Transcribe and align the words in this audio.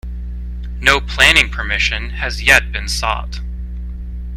No 0.79 0.99
planning 0.99 1.51
permission 1.51 2.09
has 2.09 2.41
yet 2.41 2.71
been 2.71 2.87
sought. 2.89 3.39